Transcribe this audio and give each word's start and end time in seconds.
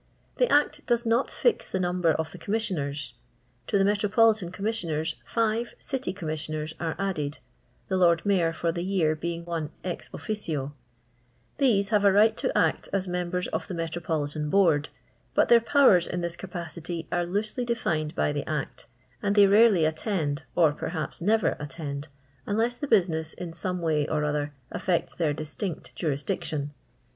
The 0.37 0.51
Act 0.51 0.83
does 0.87 1.05
not 1.05 1.29
fix 1.29 1.69
the 1.69 1.79
number 1.79 2.11
of 2.11 2.31
the 2.31 2.39
Com 2.39 2.53
missioners. 2.53 3.13
To 3.67 3.77
the 3.77 3.85
Metropolitan 3.85 4.51
Commissioners, 4.51 5.15
five 5.27 5.75
City 5.77 6.11
Conuiissioners 6.11 6.73
are 6.79 6.95
added 6.97 7.37
(the 7.87 7.97
Lord 7.97 8.25
Mayor 8.25 8.51
for 8.51 8.71
the 8.71 8.81
year 8.83 9.15
being 9.15 9.45
one 9.45 9.69
ex 9.83 10.09
officio); 10.11 10.73
these 11.59 11.89
have 11.89 12.03
a 12.03 12.11
right 12.11 12.35
to 12.37 12.57
act 12.57 12.89
as 12.91 13.07
members 13.07 13.47
of 13.49 13.67
the 13.67 13.75
Metro 13.75 14.01
politan 14.01 14.49
Board, 14.49 14.89
but 15.35 15.49
their 15.49 15.61
powers 15.61 16.07
in 16.07 16.21
this 16.21 16.35
capacity 16.35 17.07
ore 17.11 17.27
loosely 17.27 17.63
defined 17.63 18.15
by 18.15 18.31
the 18.31 18.49
Act, 18.49 18.87
and 19.21 19.35
they 19.35 19.43
mrciy 19.45 19.87
attend, 19.87 20.45
or 20.55 20.73
p^rhnps 20.73 21.21
never 21.21 21.55
attend, 21.59 22.07
unless 22.47 22.75
the 22.75 22.87
busi 22.87 23.09
ness 23.09 23.33
in 23.33 23.51
Bome 23.51 23.81
wny 23.81 24.07
or 24.09 24.23
otlicr 24.23 24.49
affects 24.71 25.13
their 25.13 25.31
distinct 25.35 25.93
jurisdiction. 25.95 26.73